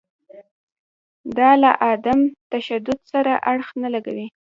[1.37, 2.19] دا له عدم
[2.51, 4.27] تشدد سره اړخ نه لګوي.